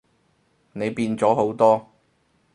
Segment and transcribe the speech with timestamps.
[0.73, 1.91] 你變咗好多